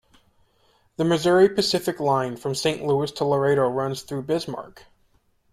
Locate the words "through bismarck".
4.01-4.85